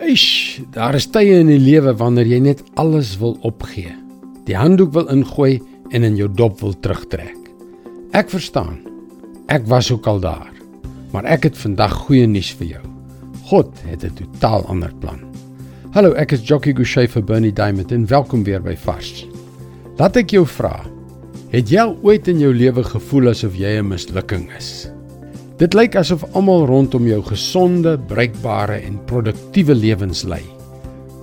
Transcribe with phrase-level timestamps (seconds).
[0.00, 3.90] Eish, daar is tye in die lewe wanneer jy net alles wil opgee.
[4.46, 5.58] Die handdoek wil ingooi
[5.92, 7.36] en in jou dop wil terugtrek.
[8.16, 8.78] Ek verstaan.
[9.52, 10.48] Ek was ook al daar.
[11.12, 12.82] Maar ek het vandag goeie nuus vir jou.
[13.50, 15.20] God het 'n totaal ander plan.
[15.92, 19.26] Hallo, ek is Jockey Gouchee vir Bernie Diamond en welkom weer by Vars.
[19.98, 20.86] Laat ek jou vra,
[21.50, 24.88] het jy ooit in jou lewe gevoel asof jy 'n mislukking is?
[25.62, 30.40] Dit lyk asof almal rondom jou gesonde, bruikbare en produktiewe lewens lei.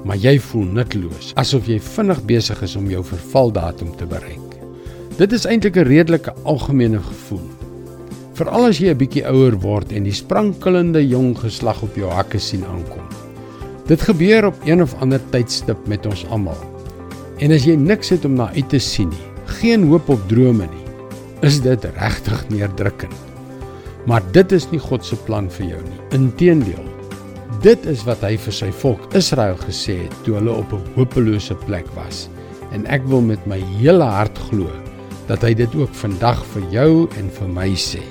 [0.08, 4.56] Maar jy voel nutteloos, asof jy vinnig besig is om jou vervaldatum te bereik.
[5.20, 7.44] Dit is eintlik 'n redelike algemene gevoel.
[8.40, 12.40] Veral as jy 'n bietjie ouer word en die sprankelende jong geslag op jou hakke
[12.40, 13.04] sien aankom.
[13.88, 16.64] Dit gebeur op een of ander tydstip met ons almal.
[17.40, 19.28] En as jy niks het om na uit te sien nie,
[19.60, 20.86] geen hoop op drome nie,
[21.42, 23.29] is dit regtig neerdrukkend.
[24.06, 26.00] Maar dit is nie God se plan vir jou nie.
[26.16, 26.86] Inteendeel.
[27.62, 31.56] Dit is wat hy vir sy volk Israel gesê het toe hulle op 'n hopelose
[31.66, 32.30] plek was.
[32.72, 34.70] En ek wil met my hele hart glo
[35.28, 38.02] dat hy dit ook vandag vir jou en vir my sê.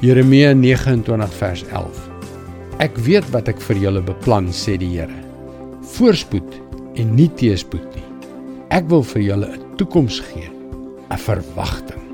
[0.00, 2.10] Jeremia 29 vers 11.
[2.78, 5.18] Ek weet wat ek vir julle beplan, sê die Here.
[5.82, 6.54] Voorspoed
[6.96, 8.06] en nie teëspoed nie.
[8.70, 10.48] Ek wil vir julle 'n toekoms gee,
[11.10, 12.09] 'n verwagting.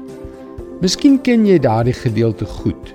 [0.83, 2.93] Miskien ken jy daardie gedeelte goed.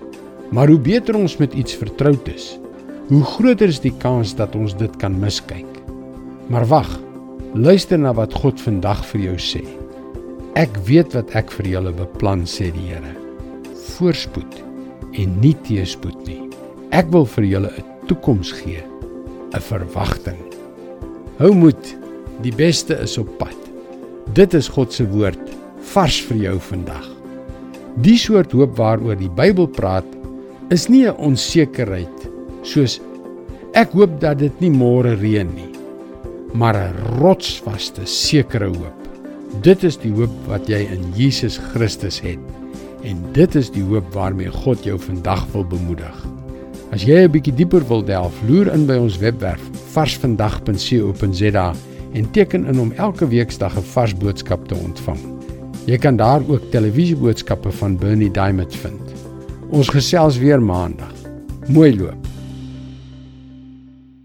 [0.53, 2.59] Maar hoe beter ons met iets vertroud is,
[3.07, 5.79] hoe groter is die kans dat ons dit kan miskyk.
[6.51, 6.89] Maar wag,
[7.55, 9.63] luister na wat God vandag vir jou sê.
[10.59, 13.15] Ek weet wat ek vir julle beplan sê die Here.
[13.95, 14.59] Voorspoed
[15.17, 16.41] en nie teëspoed nie.
[16.91, 18.83] Ek wil vir julle 'n toekoms gee,
[19.55, 20.43] 'n verwagting.
[21.39, 21.95] Hou moed,
[22.43, 23.57] die beste is op pad.
[24.33, 25.49] Dit is God se woord
[25.93, 27.20] vars vir jou vandag.
[28.00, 30.08] Die soort hoop waaroor die Bybel praat,
[30.72, 32.30] is nie 'n onsekerheid
[32.64, 33.02] soos
[33.73, 35.72] ek hoop dat dit nie môre reën nie,
[36.53, 39.00] maar 'n rotsvaste sekere hoop.
[39.62, 42.40] Dit is die hoop wat jy in Jesus Christus het.
[43.03, 46.25] En dit is die hoop waarmee God jou vandag wil bemoedig.
[46.91, 49.62] As jy 'n bietjie dieper wil delf, loer in by ons webwerf
[49.94, 51.74] varsvandag.co.za
[52.13, 55.41] en teken in om elke weeksdag 'n vars boodskap te ontvang.
[55.90, 59.14] Jy kan daar ook televisieboodskappe van Bernie Diamond vind.
[59.69, 61.14] Ons gesels weer maandag.
[61.68, 62.31] Mooi loop.